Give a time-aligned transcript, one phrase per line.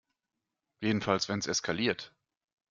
[0.79, 2.11] Jedenfalls, wenn es eskaliert.